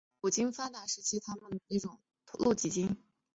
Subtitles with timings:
[0.03, 1.99] 在捕鲸业发达的时期是把它们当成同一种
[2.39, 2.97] 露脊鲸。